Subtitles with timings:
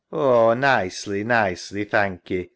[0.11, 2.49] Oh, nicely, nicely, thankee.